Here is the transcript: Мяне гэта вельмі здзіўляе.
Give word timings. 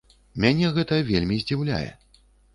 Мяне 0.45 0.71
гэта 0.77 0.99
вельмі 1.11 1.39
здзіўляе. 1.43 1.89